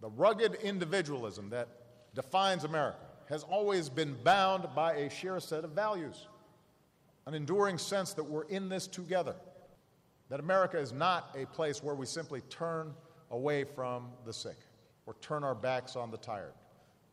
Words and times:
The 0.00 0.10
rugged 0.10 0.54
individualism 0.56 1.50
that 1.50 1.68
defines 2.14 2.64
America 2.64 2.98
has 3.28 3.42
always 3.42 3.88
been 3.88 4.16
bound 4.22 4.68
by 4.74 4.94
a 4.94 5.10
shared 5.10 5.42
set 5.42 5.64
of 5.64 5.72
values, 5.72 6.28
an 7.26 7.34
enduring 7.34 7.78
sense 7.78 8.12
that 8.14 8.24
we're 8.24 8.44
in 8.44 8.68
this 8.68 8.86
together, 8.86 9.34
that 10.28 10.40
America 10.40 10.78
is 10.78 10.92
not 10.92 11.34
a 11.36 11.46
place 11.46 11.82
where 11.82 11.94
we 11.94 12.06
simply 12.06 12.40
turn 12.42 12.94
away 13.30 13.64
from 13.64 14.08
the 14.24 14.32
sick 14.32 14.56
or 15.06 15.14
turn 15.20 15.42
our 15.44 15.54
backs 15.54 15.96
on 15.96 16.10
the 16.10 16.16
tired, 16.18 16.54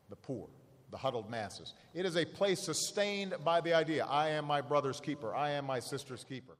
the 0.09 0.15
poor, 0.15 0.47
the 0.91 0.97
huddled 0.97 1.29
masses. 1.29 1.73
It 1.93 2.05
is 2.05 2.17
a 2.17 2.25
place 2.25 2.63
sustained 2.63 3.33
by 3.43 3.61
the 3.61 3.73
idea 3.73 4.05
I 4.05 4.29
am 4.29 4.45
my 4.45 4.61
brother's 4.61 4.99
keeper, 4.99 5.33
I 5.33 5.51
am 5.51 5.65
my 5.65 5.79
sister's 5.79 6.23
keeper. 6.23 6.57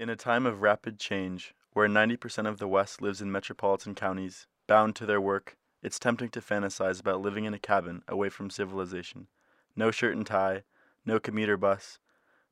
In 0.00 0.08
a 0.08 0.16
time 0.16 0.46
of 0.46 0.62
rapid 0.62 0.98
change, 0.98 1.54
where 1.72 1.88
90% 1.88 2.48
of 2.48 2.58
the 2.58 2.68
West 2.68 3.02
lives 3.02 3.20
in 3.20 3.30
metropolitan 3.30 3.94
counties, 3.94 4.46
bound 4.68 4.94
to 4.94 5.06
their 5.06 5.20
work, 5.20 5.56
it's 5.82 5.98
tempting 5.98 6.28
to 6.28 6.40
fantasize 6.40 7.00
about 7.00 7.20
living 7.20 7.44
in 7.44 7.54
a 7.54 7.58
cabin 7.58 8.02
away 8.06 8.28
from 8.28 8.50
civilization. 8.50 9.26
No 9.74 9.90
shirt 9.90 10.14
and 10.14 10.26
tie, 10.26 10.62
no 11.04 11.18
commuter 11.18 11.56
bus, 11.56 11.98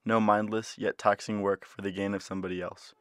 no 0.05 0.19
mindless 0.19 0.77
yet 0.79 0.99
taxing 0.99 1.43
work 1.43 1.65
for 1.65 1.83
the 1.83 1.93
gain 1.93 2.15
of 2.15 2.23
somebody 2.23 2.61
else. 2.61 2.95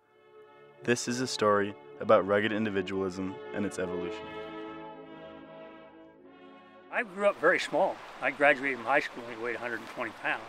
This 0.84 1.08
is 1.08 1.22
a 1.22 1.28
story 1.28 1.74
about 2.00 2.28
rugged 2.28 2.52
individualism 2.52 3.34
and 3.56 3.66
its 3.66 3.80
evolution. 3.80 4.26
I 6.92 7.04
grew 7.04 7.28
up 7.28 7.40
very 7.40 7.60
small. 7.60 7.96
I 8.22 8.32
graduated 8.32 8.78
from 8.78 8.86
high 8.86 9.00
school 9.00 9.24
and 9.32 9.42
weighed 9.42 9.56
120 9.56 10.12
pounds. 10.22 10.44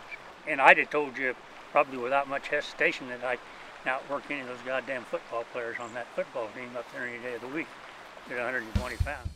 And 0.47 0.61
I'd 0.61 0.77
have 0.77 0.89
told 0.89 1.17
you, 1.17 1.35
probably 1.71 1.97
without 1.97 2.27
much 2.27 2.49
hesitation, 2.49 3.07
that 3.09 3.23
I'd 3.23 3.39
outwork 3.85 4.23
any 4.29 4.41
of 4.41 4.47
those 4.47 4.57
goddamn 4.65 5.03
football 5.05 5.45
players 5.53 5.77
on 5.79 5.93
that 5.93 6.07
football 6.15 6.49
team 6.55 6.69
up 6.77 6.85
there 6.93 7.07
any 7.07 7.21
day 7.21 7.35
of 7.35 7.41
the 7.41 7.47
week 7.47 7.67
at 8.31 8.37
120 8.37 8.97
pounds. 8.97 9.29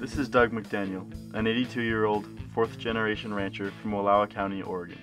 This 0.00 0.18
is 0.18 0.28
Doug 0.28 0.50
McDaniel, 0.50 1.06
an 1.34 1.46
82 1.46 1.82
year 1.82 2.06
old, 2.06 2.26
fourth 2.52 2.78
generation 2.78 3.32
rancher 3.32 3.70
from 3.82 3.92
Wallowa 3.92 4.28
County, 4.28 4.62
Oregon. 4.62 4.98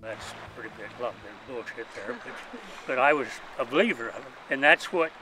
That's 0.00 0.34
pretty 0.54 0.70
big 0.76 0.88
lump 1.00 1.14
of 1.14 1.54
bullshit 1.54 1.86
there, 1.94 2.16
but, 2.24 2.60
but 2.86 2.98
I 2.98 3.12
was 3.12 3.28
a 3.58 3.64
believer 3.64 4.08
of 4.08 4.16
it. 4.16 4.32
And 4.50 4.62
that's 4.62 4.92
what, 4.92 5.12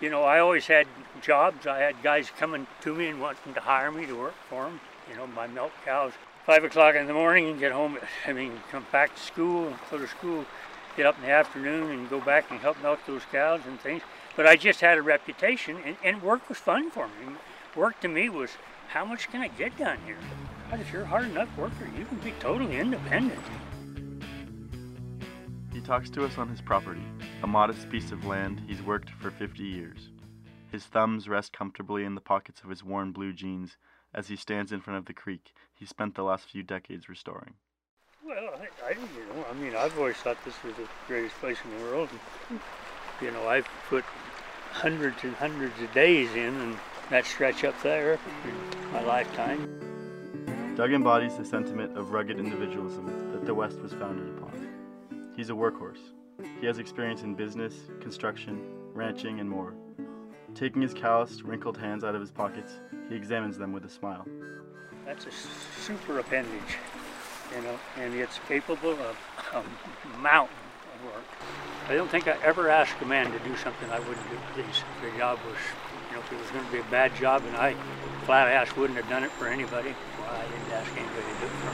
you 0.00 0.10
know, 0.10 0.22
I 0.22 0.38
always 0.38 0.66
had 0.66 0.86
jobs. 1.20 1.66
I 1.66 1.80
had 1.80 2.02
guys 2.02 2.30
coming 2.38 2.66
to 2.82 2.94
me 2.94 3.08
and 3.08 3.20
wanting 3.20 3.54
to 3.54 3.60
hire 3.60 3.90
me 3.90 4.06
to 4.06 4.14
work 4.14 4.34
for 4.48 4.64
them. 4.64 4.80
You 5.10 5.16
know, 5.16 5.26
my 5.26 5.46
milk 5.46 5.72
cows, 5.84 6.12
5 6.46 6.64
o'clock 6.64 6.94
in 6.94 7.06
the 7.06 7.12
morning 7.12 7.48
and 7.48 7.58
get 7.58 7.72
home, 7.72 7.98
I 8.26 8.32
mean, 8.32 8.60
come 8.70 8.86
back 8.92 9.14
to 9.14 9.20
school, 9.20 9.72
go 9.90 9.98
to 9.98 10.08
school, 10.08 10.44
get 10.96 11.06
up 11.06 11.16
in 11.16 11.22
the 11.22 11.30
afternoon 11.30 11.90
and 11.90 12.10
go 12.10 12.20
back 12.20 12.50
and 12.50 12.60
help 12.60 12.80
milk 12.82 13.00
those 13.06 13.22
cows 13.30 13.60
and 13.66 13.80
things. 13.80 14.02
But 14.36 14.46
I 14.46 14.56
just 14.56 14.80
had 14.80 14.98
a 14.98 15.02
reputation, 15.02 15.78
and, 15.84 15.96
and 16.02 16.22
work 16.22 16.48
was 16.48 16.58
fun 16.58 16.90
for 16.90 17.06
me. 17.06 17.36
Work 17.76 18.00
to 18.00 18.08
me 18.08 18.28
was, 18.28 18.50
how 18.88 19.04
much 19.04 19.28
can 19.30 19.40
I 19.40 19.48
get 19.48 19.76
done 19.76 19.98
here? 20.06 20.18
God, 20.70 20.80
if 20.80 20.92
you're 20.92 21.02
a 21.02 21.06
hard 21.06 21.26
enough 21.26 21.56
worker, 21.56 21.88
you 21.98 22.04
can 22.04 22.18
be 22.18 22.32
totally 22.40 22.78
independent. 22.78 23.40
He 25.72 25.80
talks 25.80 26.08
to 26.10 26.24
us 26.24 26.38
on 26.38 26.48
his 26.48 26.60
property, 26.60 27.02
a 27.42 27.46
modest 27.46 27.90
piece 27.90 28.12
of 28.12 28.24
land 28.24 28.62
he's 28.66 28.82
worked 28.82 29.10
for 29.10 29.30
50 29.30 29.62
years. 29.62 30.10
His 30.70 30.84
thumbs 30.84 31.28
rest 31.28 31.52
comfortably 31.52 32.04
in 32.04 32.14
the 32.14 32.20
pockets 32.20 32.60
of 32.62 32.70
his 32.70 32.84
worn 32.84 33.12
blue 33.12 33.32
jeans 33.32 33.76
as 34.14 34.28
he 34.28 34.36
stands 34.36 34.72
in 34.72 34.80
front 34.80 34.98
of 34.98 35.06
the 35.06 35.12
creek 35.12 35.52
he 35.74 35.84
spent 35.84 36.14
the 36.14 36.22
last 36.22 36.48
few 36.48 36.62
decades 36.62 37.08
restoring. 37.08 37.54
Well, 38.26 38.54
I, 38.58 38.86
I 38.86 38.90
you 38.92 39.34
know, 39.34 39.44
I 39.50 39.54
mean, 39.54 39.76
I've 39.76 39.98
always 39.98 40.16
thought 40.16 40.42
this 40.44 40.54
was 40.62 40.74
the 40.76 40.88
greatest 41.06 41.34
place 41.36 41.58
in 41.62 41.78
the 41.78 41.84
world. 41.84 42.08
You 43.20 43.30
know, 43.30 43.46
I've 43.46 43.68
put 43.88 44.04
hundreds 44.72 45.22
and 45.24 45.34
hundreds 45.34 45.78
of 45.82 45.92
days 45.92 46.30
in, 46.30 46.54
and 46.54 46.76
that 47.10 47.26
stretch 47.26 47.64
up 47.64 47.80
there 47.82 48.18
my 48.92 49.02
lifetime. 49.02 50.74
Doug 50.76 50.92
embodies 50.92 51.36
the 51.36 51.44
sentiment 51.44 51.98
of 51.98 52.12
rugged 52.12 52.38
individualism 52.38 53.32
that 53.32 53.44
the 53.44 53.54
West 53.54 53.80
was 53.80 53.92
founded 53.92 54.28
upon. 54.38 54.68
He's 55.36 55.50
a 55.50 55.52
workhorse. 55.52 55.98
He 56.60 56.66
has 56.66 56.78
experience 56.78 57.22
in 57.22 57.34
business, 57.34 57.74
construction, 58.00 58.60
ranching, 58.92 59.40
and 59.40 59.50
more. 59.50 59.74
Taking 60.54 60.80
his 60.80 60.94
calloused, 60.94 61.42
wrinkled 61.42 61.76
hands 61.76 62.04
out 62.04 62.14
of 62.14 62.20
his 62.20 62.30
pockets, 62.30 62.80
he 63.08 63.16
examines 63.16 63.58
them 63.58 63.72
with 63.72 63.84
a 63.84 63.90
smile. 63.90 64.26
That's 65.04 65.26
a 65.26 65.30
super 65.82 66.20
appendage, 66.20 66.78
you 67.54 67.62
know, 67.62 67.78
and 67.98 68.14
it's 68.14 68.38
capable 68.48 68.90
of 68.92 69.16
a 69.54 70.18
mountain 70.18 70.56
of 70.94 71.04
work. 71.06 71.24
I 71.88 71.94
don't 71.94 72.10
think 72.10 72.28
I 72.28 72.36
ever 72.42 72.68
asked 72.70 73.00
a 73.02 73.04
man 73.04 73.30
to 73.32 73.38
do 73.40 73.56
something 73.56 73.90
I 73.90 73.98
wouldn't 74.00 74.28
do, 74.30 74.36
please. 74.54 74.82
If 74.96 75.12
the 75.12 75.18
job 75.18 75.38
was, 75.46 75.56
you 76.08 76.16
know, 76.16 76.22
if 76.22 76.32
it 76.32 76.40
was 76.40 76.50
going 76.50 76.64
to 76.64 76.72
be 76.72 76.78
a 76.78 76.84
bad 76.84 77.14
job 77.14 77.42
and 77.46 77.56
I 77.56 77.74
flat 78.24 78.48
ass 78.48 78.74
wouldn't 78.76 78.98
have 78.98 79.08
done 79.08 79.24
it 79.24 79.30
for 79.32 79.48
anybody, 79.48 79.94
well, 80.18 80.34
I 80.34 80.42
didn't 80.42 80.72
ask 80.72 80.90
anybody 80.96 81.20
to 81.20 81.40
do 81.40 81.46
it 81.46 81.50
for 81.50 81.72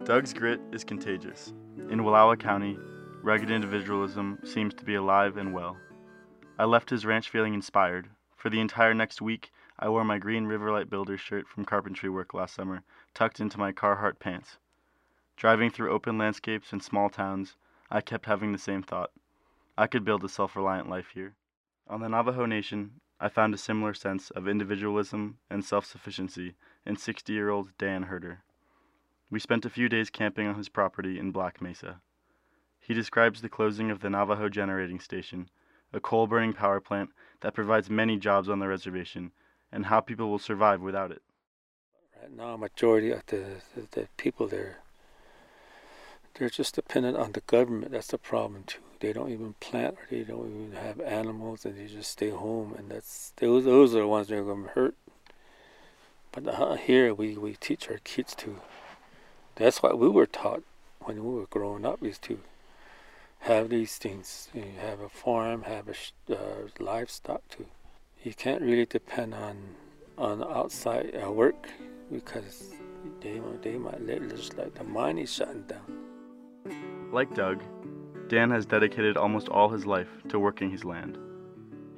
me. 0.00 0.06
Doug's 0.06 0.32
grit 0.32 0.60
is 0.72 0.82
contagious. 0.82 1.52
In 1.88 2.00
Wallowa 2.00 2.38
County, 2.38 2.78
rugged 3.22 3.50
individualism 3.50 4.38
seems 4.44 4.74
to 4.74 4.84
be 4.84 4.94
alive 4.96 5.36
and 5.36 5.52
well. 5.52 5.76
I 6.58 6.64
left 6.64 6.90
his 6.90 7.06
ranch 7.06 7.28
feeling 7.28 7.54
inspired. 7.54 8.08
For 8.36 8.50
the 8.50 8.60
entire 8.60 8.94
next 8.94 9.22
week, 9.22 9.52
I 9.82 9.88
wore 9.88 10.04
my 10.04 10.18
green 10.18 10.44
Riverlight 10.44 10.90
Builder 10.90 11.16
shirt 11.16 11.48
from 11.48 11.64
carpentry 11.64 12.10
work 12.10 12.34
last 12.34 12.54
summer, 12.54 12.82
tucked 13.14 13.40
into 13.40 13.58
my 13.58 13.72
Carhartt 13.72 14.18
pants. 14.18 14.58
Driving 15.36 15.70
through 15.70 15.90
open 15.90 16.18
landscapes 16.18 16.74
and 16.74 16.82
small 16.82 17.08
towns, 17.08 17.56
I 17.90 18.02
kept 18.02 18.26
having 18.26 18.52
the 18.52 18.58
same 18.58 18.82
thought. 18.82 19.10
I 19.78 19.86
could 19.86 20.04
build 20.04 20.22
a 20.22 20.28
self 20.28 20.54
reliant 20.54 20.90
life 20.90 21.12
here. 21.14 21.34
On 21.88 22.02
the 22.02 22.10
Navajo 22.10 22.44
Nation, 22.44 23.00
I 23.18 23.30
found 23.30 23.54
a 23.54 23.58
similar 23.58 23.94
sense 23.94 24.28
of 24.28 24.46
individualism 24.46 25.38
and 25.48 25.64
self 25.64 25.86
sufficiency 25.86 26.56
in 26.84 26.96
60 26.96 27.32
year 27.32 27.48
old 27.48 27.78
Dan 27.78 28.02
Herder. 28.02 28.42
We 29.30 29.40
spent 29.40 29.64
a 29.64 29.70
few 29.70 29.88
days 29.88 30.10
camping 30.10 30.46
on 30.46 30.56
his 30.56 30.68
property 30.68 31.18
in 31.18 31.32
Black 31.32 31.62
Mesa. 31.62 32.02
He 32.80 32.92
describes 32.92 33.40
the 33.40 33.48
closing 33.48 33.90
of 33.90 34.00
the 34.00 34.10
Navajo 34.10 34.50
Generating 34.50 35.00
Station, 35.00 35.48
a 35.90 36.00
coal 36.00 36.26
burning 36.26 36.52
power 36.52 36.80
plant 36.80 37.12
that 37.40 37.54
provides 37.54 37.88
many 37.88 38.18
jobs 38.18 38.50
on 38.50 38.58
the 38.58 38.68
reservation, 38.68 39.32
and 39.72 39.86
how 39.86 40.00
people 40.00 40.30
will 40.30 40.38
survive 40.38 40.80
without 40.80 41.10
it. 41.10 41.22
Right 42.20 42.36
now, 42.36 42.56
majority 42.56 43.10
of 43.10 43.24
the, 43.26 43.44
the, 43.74 43.86
the 43.90 44.08
people 44.16 44.46
there, 44.46 44.78
they're 46.34 46.50
just 46.50 46.74
dependent 46.74 47.16
on 47.16 47.32
the 47.32 47.40
government. 47.40 47.92
That's 47.92 48.08
the 48.08 48.18
problem 48.18 48.64
too. 48.66 48.80
They 49.00 49.12
don't 49.12 49.30
even 49.30 49.54
plant 49.60 49.94
or 49.94 50.06
they 50.10 50.22
don't 50.22 50.48
even 50.48 50.72
have 50.72 51.00
animals, 51.00 51.64
and 51.64 51.78
they 51.78 51.86
just 51.86 52.10
stay 52.10 52.30
home. 52.30 52.74
And 52.76 52.90
that's 52.90 53.32
those 53.36 53.64
those 53.64 53.94
are 53.94 54.00
the 54.00 54.08
ones 54.08 54.28
that 54.28 54.38
are 54.38 54.44
going 54.44 54.64
to 54.64 54.70
hurt. 54.70 54.94
But 56.32 56.46
uh, 56.46 56.74
here 56.74 57.12
we, 57.12 57.36
we 57.36 57.54
teach 57.54 57.90
our 57.90 57.98
kids 58.04 58.34
to. 58.36 58.60
That's 59.56 59.82
what 59.82 59.98
we 59.98 60.08
were 60.08 60.26
taught 60.26 60.62
when 61.00 61.24
we 61.24 61.34
were 61.34 61.46
growing 61.46 61.84
up 61.84 62.04
is 62.04 62.18
to 62.18 62.40
have 63.40 63.70
these 63.70 63.96
things. 63.96 64.48
You 64.54 64.64
have 64.80 65.00
a 65.00 65.08
farm, 65.08 65.62
have 65.62 65.88
a 65.88 66.32
uh, 66.32 66.68
livestock 66.78 67.42
too. 67.48 67.66
You 68.22 68.34
can't 68.34 68.60
really 68.60 68.84
depend 68.84 69.32
on 69.32 69.56
on 70.18 70.42
outside 70.42 71.18
uh, 71.24 71.32
work 71.32 71.70
because 72.12 72.74
they 73.22 73.40
they 73.62 73.78
might 73.78 74.06
just 74.28 74.58
like 74.58 74.74
the 74.74 74.84
mine 74.84 75.16
is 75.16 75.32
shutting 75.32 75.62
down. 75.62 77.10
Like 77.10 77.34
Doug, 77.34 77.62
Dan 78.28 78.50
has 78.50 78.66
dedicated 78.66 79.16
almost 79.16 79.48
all 79.48 79.70
his 79.70 79.86
life 79.86 80.10
to 80.28 80.38
working 80.38 80.70
his 80.70 80.84
land. 80.84 81.16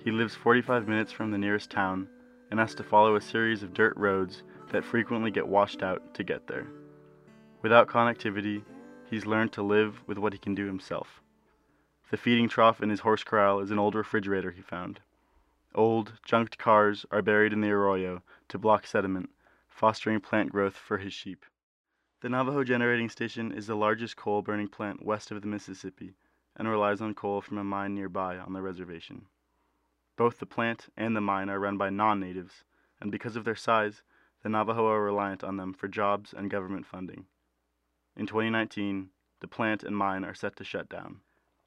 He 0.04 0.12
lives 0.12 0.36
45 0.36 0.86
minutes 0.86 1.10
from 1.10 1.32
the 1.32 1.38
nearest 1.38 1.70
town 1.70 2.08
and 2.52 2.60
has 2.60 2.76
to 2.76 2.84
follow 2.84 3.16
a 3.16 3.20
series 3.20 3.64
of 3.64 3.74
dirt 3.74 3.96
roads 3.96 4.44
that 4.70 4.84
frequently 4.84 5.32
get 5.32 5.48
washed 5.48 5.82
out 5.82 6.14
to 6.14 6.22
get 6.22 6.46
there. 6.46 6.68
Without 7.62 7.88
connectivity, 7.88 8.62
he's 9.10 9.26
learned 9.26 9.52
to 9.54 9.62
live 9.62 10.00
with 10.06 10.18
what 10.18 10.32
he 10.32 10.38
can 10.38 10.54
do 10.54 10.66
himself. 10.66 11.20
The 12.12 12.16
feeding 12.16 12.48
trough 12.48 12.80
in 12.80 12.90
his 12.90 13.00
horse 13.00 13.24
corral 13.24 13.58
is 13.58 13.72
an 13.72 13.80
old 13.80 13.96
refrigerator 13.96 14.52
he 14.52 14.62
found. 14.62 15.00
Old, 15.74 16.20
junked 16.22 16.58
cars 16.58 17.06
are 17.10 17.22
buried 17.22 17.52
in 17.52 17.62
the 17.62 17.70
arroyo 17.70 18.22
to 18.48 18.58
block 18.58 18.86
sediment, 18.86 19.30
fostering 19.68 20.20
plant 20.20 20.52
growth 20.52 20.76
for 20.76 20.98
his 20.98 21.14
sheep. 21.14 21.46
The 22.20 22.28
Navajo 22.28 22.62
Generating 22.62 23.08
Station 23.08 23.50
is 23.50 23.66
the 23.66 23.74
largest 23.74 24.16
coal 24.16 24.42
burning 24.42 24.68
plant 24.68 25.02
west 25.02 25.30
of 25.30 25.40
the 25.40 25.48
Mississippi 25.48 26.14
and 26.56 26.68
relies 26.68 27.00
on 27.00 27.14
coal 27.14 27.40
from 27.40 27.56
a 27.56 27.64
mine 27.64 27.94
nearby 27.94 28.36
on 28.36 28.52
the 28.52 28.60
reservation. 28.60 29.26
Both 30.16 30.38
the 30.38 30.46
plant 30.46 30.88
and 30.94 31.16
the 31.16 31.22
mine 31.22 31.48
are 31.48 31.58
run 31.58 31.78
by 31.78 31.88
non 31.88 32.20
natives, 32.20 32.64
and 33.00 33.10
because 33.10 33.34
of 33.34 33.44
their 33.44 33.56
size, 33.56 34.02
the 34.42 34.50
Navajo 34.50 34.86
are 34.86 35.02
reliant 35.02 35.42
on 35.42 35.56
them 35.56 35.72
for 35.72 35.88
jobs 35.88 36.34
and 36.34 36.50
government 36.50 36.84
funding. 36.84 37.26
In 38.14 38.26
2019, 38.26 39.08
the 39.40 39.48
plant 39.48 39.82
and 39.82 39.96
mine 39.96 40.22
are 40.22 40.34
set 40.34 40.54
to 40.56 40.64
shut 40.64 40.90
down. 40.90 41.22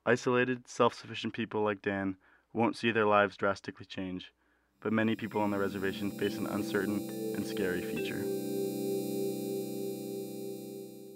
Isolated, 0.05 0.67
self 0.67 0.93
sufficient 0.93 1.33
people 1.33 1.63
like 1.63 1.81
Dan 1.81 2.17
won't 2.55 2.77
see 2.77 2.91
their 2.91 3.05
lives 3.05 3.35
drastically 3.35 3.85
change, 3.85 4.31
but 4.79 4.93
many 4.93 5.15
people 5.15 5.41
on 5.41 5.51
the 5.51 5.57
reservation 5.57 6.09
face 6.17 6.37
an 6.37 6.47
uncertain 6.47 7.09
and 7.35 7.45
scary 7.45 7.81
future. 7.81 8.23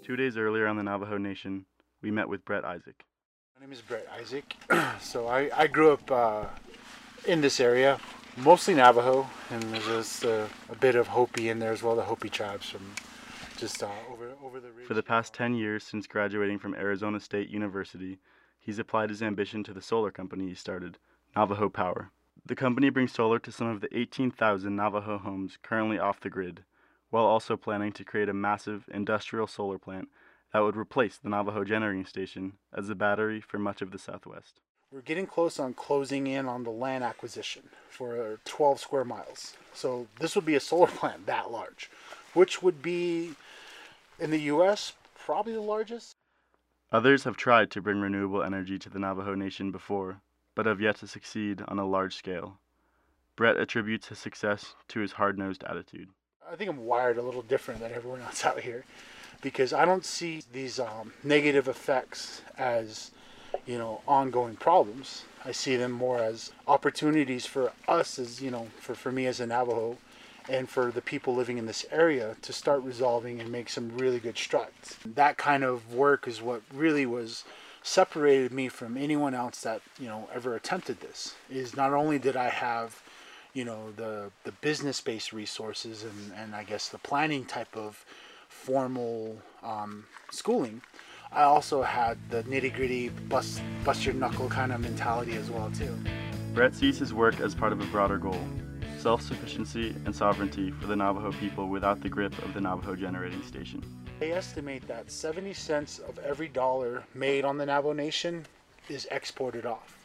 Two 0.04 0.16
days 0.16 0.36
earlier 0.36 0.66
on 0.66 0.76
the 0.76 0.82
Navajo 0.82 1.16
Nation, 1.16 1.64
we 2.02 2.10
met 2.10 2.28
with 2.28 2.44
Brett 2.44 2.64
Isaac. 2.64 3.04
My 3.54 3.62
name 3.62 3.72
is 3.72 3.80
Brett 3.80 4.06
Isaac. 4.20 4.54
so 5.00 5.28
I, 5.28 5.50
I 5.56 5.66
grew 5.66 5.92
up 5.92 6.10
uh, 6.10 6.44
in 7.26 7.40
this 7.40 7.58
area, 7.58 7.98
mostly 8.36 8.74
Navajo, 8.74 9.28
and 9.50 9.62
there's 9.62 9.86
just 9.86 10.24
a, 10.24 10.46
a, 10.68 10.74
bit 10.76 10.94
of 10.94 11.06
Hopi 11.06 11.48
in 11.48 11.58
there 11.58 11.72
as 11.72 11.82
well, 11.82 11.96
the 11.96 12.02
Hopi 12.02 12.28
tribes 12.28 12.68
from 12.68 12.82
just 13.56 13.82
uh, 13.82 13.88
over, 14.12 14.32
over 14.44 14.60
the 14.60 14.70
ridge. 14.72 14.86
For 14.86 14.94
the 14.94 15.02
past 15.02 15.32
10 15.34 15.54
years 15.54 15.84
since 15.84 16.06
graduating 16.06 16.58
from 16.58 16.74
Arizona 16.74 17.18
State 17.18 17.48
University, 17.48 18.18
he's 18.58 18.78
applied 18.78 19.08
his 19.08 19.22
ambition 19.22 19.64
to 19.64 19.72
the 19.72 19.82
solar 19.82 20.10
company 20.10 20.48
he 20.48 20.54
started, 20.54 20.98
Navajo 21.36 21.68
Power. 21.68 22.10
The 22.44 22.56
company 22.56 22.90
brings 22.90 23.12
solar 23.12 23.38
to 23.38 23.52
some 23.52 23.68
of 23.68 23.80
the 23.80 23.96
18,000 23.96 24.74
Navajo 24.74 25.18
homes 25.18 25.58
currently 25.62 25.98
off 25.98 26.20
the 26.20 26.30
grid, 26.30 26.64
while 27.10 27.24
also 27.24 27.56
planning 27.56 27.92
to 27.92 28.04
create 28.04 28.28
a 28.28 28.34
massive 28.34 28.88
industrial 28.92 29.46
solar 29.46 29.78
plant 29.78 30.08
that 30.52 30.60
would 30.60 30.76
replace 30.76 31.16
the 31.16 31.28
Navajo 31.28 31.64
generating 31.64 32.04
station 32.04 32.54
as 32.72 32.88
the 32.88 32.94
battery 32.94 33.40
for 33.40 33.58
much 33.58 33.82
of 33.82 33.92
the 33.92 33.98
Southwest. 33.98 34.60
We're 34.92 35.02
getting 35.02 35.26
close 35.26 35.60
on 35.60 35.74
closing 35.74 36.26
in 36.26 36.46
on 36.46 36.64
the 36.64 36.70
land 36.70 37.04
acquisition 37.04 37.62
for 37.88 38.40
12 38.44 38.80
square 38.80 39.04
miles. 39.04 39.56
So 39.72 40.08
this 40.18 40.34
would 40.34 40.46
be 40.46 40.56
a 40.56 40.60
solar 40.60 40.86
plant 40.88 41.26
that 41.26 41.52
large, 41.52 41.90
which 42.34 42.60
would 42.62 42.82
be 42.82 43.34
in 44.18 44.30
the 44.30 44.40
U.S. 44.40 44.94
probably 45.16 45.52
the 45.52 45.60
largest. 45.60 46.16
Others 46.90 47.22
have 47.22 47.36
tried 47.36 47.70
to 47.70 47.80
bring 47.80 48.00
renewable 48.00 48.42
energy 48.42 48.76
to 48.80 48.90
the 48.90 48.98
Navajo 48.98 49.36
Nation 49.36 49.70
before, 49.70 50.22
but 50.60 50.66
have 50.66 50.78
yet 50.82 50.96
to 50.96 51.06
succeed 51.06 51.62
on 51.68 51.78
a 51.78 51.86
large 51.86 52.14
scale. 52.14 52.58
Brett 53.34 53.56
attributes 53.56 54.08
his 54.08 54.18
success 54.18 54.74
to 54.88 55.00
his 55.00 55.12
hard 55.12 55.38
nosed 55.38 55.64
attitude. 55.64 56.10
I 56.52 56.54
think 56.54 56.68
I'm 56.68 56.84
wired 56.84 57.16
a 57.16 57.22
little 57.22 57.40
different 57.40 57.80
than 57.80 57.92
everyone 57.92 58.20
else 58.20 58.44
out 58.44 58.60
here 58.60 58.84
because 59.40 59.72
I 59.72 59.86
don't 59.86 60.04
see 60.04 60.42
these 60.52 60.78
um, 60.78 61.14
negative 61.24 61.66
effects 61.66 62.42
as, 62.58 63.10
you 63.64 63.78
know, 63.78 64.02
ongoing 64.06 64.54
problems. 64.54 65.24
I 65.46 65.52
see 65.52 65.76
them 65.76 65.92
more 65.92 66.18
as 66.18 66.52
opportunities 66.68 67.46
for 67.46 67.72
us 67.88 68.18
as, 68.18 68.42
you 68.42 68.50
know, 68.50 68.68
for, 68.80 68.94
for 68.94 69.10
me 69.10 69.24
as 69.28 69.40
a 69.40 69.46
Navajo 69.46 69.96
and 70.46 70.68
for 70.68 70.90
the 70.90 71.00
people 71.00 71.34
living 71.34 71.56
in 71.56 71.64
this 71.64 71.86
area 71.90 72.36
to 72.42 72.52
start 72.52 72.82
resolving 72.82 73.40
and 73.40 73.50
make 73.50 73.70
some 73.70 73.96
really 73.96 74.18
good 74.18 74.36
strides. 74.36 74.98
That 75.06 75.38
kind 75.38 75.64
of 75.64 75.94
work 75.94 76.28
is 76.28 76.42
what 76.42 76.60
really 76.70 77.06
was 77.06 77.44
separated 77.90 78.52
me 78.52 78.68
from 78.68 78.96
anyone 78.96 79.34
else 79.34 79.62
that, 79.62 79.82
you 79.98 80.06
know, 80.06 80.28
ever 80.32 80.54
attempted 80.54 81.00
this. 81.00 81.34
Is 81.50 81.76
not 81.76 81.92
only 81.92 82.18
did 82.18 82.36
I 82.36 82.48
have 82.48 83.02
you 83.52 83.64
know 83.64 83.90
the 83.96 84.30
the 84.44 84.52
business 84.52 85.00
based 85.00 85.32
resources 85.32 86.04
and 86.04 86.32
and 86.36 86.54
I 86.54 86.62
guess 86.64 86.88
the 86.88 86.98
planning 86.98 87.44
type 87.44 87.76
of 87.76 88.04
formal 88.48 89.38
um, 89.62 90.04
schooling, 90.30 90.82
I 91.32 91.42
also 91.42 91.82
had 91.82 92.16
the 92.30 92.42
nitty 92.44 92.74
gritty 92.74 93.08
bust 93.08 93.60
bust 93.84 94.04
your 94.06 94.14
knuckle 94.14 94.48
kind 94.48 94.72
of 94.72 94.80
mentality 94.80 95.34
as 95.34 95.50
well 95.50 95.70
too. 95.72 95.96
Brett 96.54 96.74
sees 96.74 96.98
his 96.98 97.12
work 97.12 97.40
as 97.40 97.54
part 97.54 97.72
of 97.72 97.80
a 97.80 97.86
broader 97.86 98.18
goal: 98.18 98.40
self-sufficiency 98.98 99.96
and 100.04 100.14
sovereignty 100.14 100.70
for 100.70 100.86
the 100.86 100.96
Navajo 100.96 101.32
people 101.32 101.68
without 101.68 102.00
the 102.00 102.08
grip 102.08 102.36
of 102.44 102.54
the 102.54 102.60
Navajo 102.60 102.94
generating 102.94 103.42
station. 103.42 103.82
They 104.20 104.32
estimate 104.32 104.86
that 104.86 105.10
70 105.10 105.54
cents 105.54 105.98
of 105.98 106.18
every 106.18 106.46
dollar 106.46 107.04
made 107.14 107.42
on 107.42 107.56
the 107.56 107.64
Navajo 107.64 107.94
Nation 107.94 108.44
is 108.86 109.08
exported 109.10 109.64
off. 109.64 109.96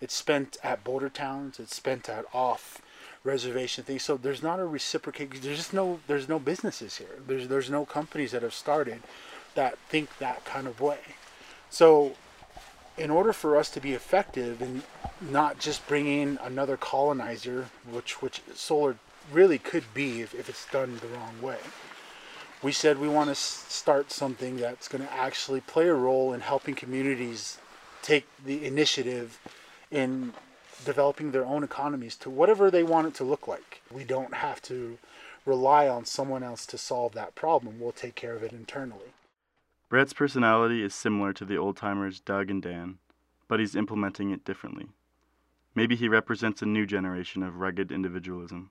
It's 0.00 0.14
spent 0.14 0.56
at 0.64 0.82
border 0.82 1.08
towns. 1.08 1.60
It's 1.60 1.76
spent 1.76 2.08
at 2.08 2.24
off 2.34 2.82
reservation 3.22 3.84
things. 3.84 4.02
So 4.02 4.16
there's 4.16 4.42
not 4.42 4.58
a 4.58 4.66
reciprocate. 4.66 5.40
There's 5.42 5.58
just 5.58 5.72
no. 5.72 6.00
There's 6.08 6.28
no 6.28 6.40
businesses 6.40 6.96
here. 6.96 7.20
There's 7.24 7.46
there's 7.46 7.70
no 7.70 7.84
companies 7.84 8.32
that 8.32 8.42
have 8.42 8.52
started 8.52 9.00
that 9.54 9.78
think 9.88 10.18
that 10.18 10.44
kind 10.44 10.66
of 10.66 10.80
way. 10.80 10.98
So 11.70 12.16
in 12.98 13.10
order 13.10 13.32
for 13.32 13.56
us 13.56 13.70
to 13.70 13.80
be 13.80 13.92
effective 13.92 14.60
and 14.60 14.82
not 15.20 15.60
just 15.60 15.86
bringing 15.86 16.36
another 16.42 16.76
colonizer, 16.76 17.66
which 17.88 18.20
which 18.20 18.42
solar 18.54 18.96
really 19.30 19.58
could 19.58 19.84
be 19.94 20.20
if, 20.20 20.34
if 20.34 20.48
it's 20.48 20.66
done 20.66 20.98
the 21.00 21.06
wrong 21.06 21.40
way. 21.40 21.58
We 22.62 22.70
said 22.70 22.98
we 22.98 23.08
want 23.08 23.28
to 23.28 23.34
start 23.34 24.12
something 24.12 24.56
that's 24.56 24.86
going 24.86 25.02
to 25.02 25.12
actually 25.12 25.60
play 25.60 25.88
a 25.88 25.94
role 25.94 26.32
in 26.32 26.40
helping 26.40 26.76
communities 26.76 27.58
take 28.02 28.26
the 28.44 28.64
initiative 28.64 29.40
in 29.90 30.32
developing 30.84 31.32
their 31.32 31.44
own 31.44 31.64
economies 31.64 32.16
to 32.18 32.30
whatever 32.30 32.70
they 32.70 32.84
want 32.84 33.08
it 33.08 33.14
to 33.14 33.24
look 33.24 33.48
like. 33.48 33.82
We 33.90 34.04
don't 34.04 34.34
have 34.34 34.62
to 34.62 34.98
rely 35.44 35.88
on 35.88 36.04
someone 36.04 36.44
else 36.44 36.64
to 36.66 36.78
solve 36.78 37.14
that 37.14 37.34
problem. 37.34 37.80
We'll 37.80 37.92
take 37.92 38.14
care 38.14 38.34
of 38.34 38.44
it 38.44 38.52
internally. 38.52 39.12
Brett's 39.88 40.12
personality 40.12 40.82
is 40.82 40.94
similar 40.94 41.32
to 41.32 41.44
the 41.44 41.56
old 41.56 41.76
timers 41.76 42.20
Doug 42.20 42.48
and 42.48 42.62
Dan, 42.62 42.98
but 43.48 43.60
he's 43.60 43.76
implementing 43.76 44.30
it 44.30 44.44
differently. 44.44 44.86
Maybe 45.74 45.96
he 45.96 46.08
represents 46.08 46.62
a 46.62 46.66
new 46.66 46.86
generation 46.86 47.42
of 47.42 47.56
rugged 47.56 47.90
individualism. 47.90 48.70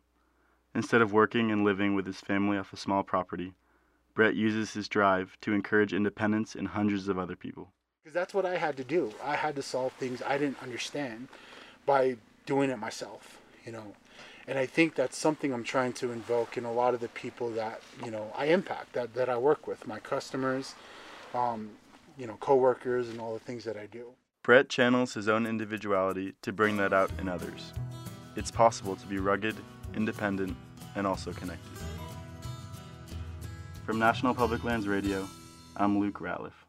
Instead 0.74 1.02
of 1.02 1.12
working 1.12 1.52
and 1.52 1.66
living 1.66 1.94
with 1.94 2.06
his 2.06 2.22
family 2.22 2.58
off 2.58 2.72
a 2.72 2.78
small 2.78 3.04
property, 3.04 3.54
Brett 4.14 4.36
uses 4.36 4.74
his 4.74 4.88
drive 4.88 5.38
to 5.42 5.54
encourage 5.54 5.94
independence 5.94 6.56
in 6.56 6.66
hundreds 6.66 7.08
of 7.08 7.18
other 7.18 7.36
people. 7.36 7.72
Because 8.04 8.14
that's 8.14 8.34
what 8.34 8.46
I 8.46 8.58
had 8.58 8.78
to 8.78 8.84
do. 8.84 9.14
I 9.24 9.36
had 9.36 9.56
to 9.56 9.62
solve 9.62 9.94
things 9.94 10.22
I 10.26 10.38
didn't 10.38 10.62
understand 10.62 11.28
by 11.86 12.18
doing 12.46 12.70
it 12.70 12.78
myself, 12.78 13.40
you 13.66 13.72
know. 13.72 13.94
And 14.48 14.58
I 14.58 14.66
think 14.66 14.96
that's 14.96 15.18
something 15.18 15.54
I'm 15.54 15.64
trying 15.64 15.94
to 15.94 16.12
invoke 16.12 16.58
in 16.58 16.66
a 16.66 16.74
lot 16.74 16.94
of 16.94 17.00
the 17.00 17.08
people 17.10 17.52
that, 17.52 17.82
you 18.04 18.12
know, 18.12 18.34
I 18.36 18.46
impact, 18.46 18.94
that, 18.94 19.14
that 19.14 19.30
I 19.30 19.38
work 19.38 19.68
with, 19.68 19.86
my 19.88 20.00
customers, 20.00 20.74
um, 21.34 21.70
you 22.18 22.26
know, 22.26 22.38
coworkers 22.40 23.10
and 23.10 23.22
all 23.22 23.34
the 23.34 23.40
things 23.40 23.64
that 23.66 23.78
I 23.78 23.86
do. 23.86 24.08
Brett 24.44 24.70
channels 24.70 25.14
his 25.14 25.28
own 25.28 25.46
individuality 25.46 26.34
to 26.42 26.52
bring 26.52 26.78
that 26.78 26.92
out 26.92 27.12
in 27.20 27.30
others. 27.30 27.74
It's 28.36 28.50
possible 28.50 28.96
to 28.96 29.06
be 29.06 29.20
rugged, 29.20 29.56
independent, 29.94 30.58
and 30.96 31.06
also 31.06 31.32
connected. 31.32 31.81
From 33.86 34.00
National 34.00 34.34
Public 34.34 34.64
Lands 34.64 34.88
Radio, 34.88 35.28
I'm 35.76 36.00
Luke 36.00 36.20
Ralliff. 36.20 36.61